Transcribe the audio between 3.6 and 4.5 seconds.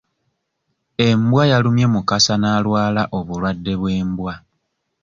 bw'embwa.